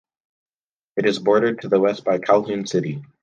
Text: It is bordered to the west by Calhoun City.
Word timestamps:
It 0.97 1.05
is 1.05 1.19
bordered 1.19 1.61
to 1.61 1.67
the 1.67 1.79
west 1.79 2.03
by 2.03 2.17
Calhoun 2.17 2.65
City. 2.65 3.03